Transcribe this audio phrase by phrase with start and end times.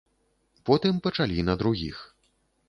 [0.69, 2.01] Потым пачалі на другіх.